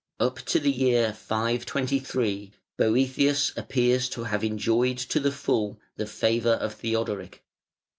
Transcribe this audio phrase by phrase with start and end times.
[0.19, 6.53] Up to the year 523, Boëthius appears to have enjoyed to the full the favour
[6.53, 7.43] of Theodoric.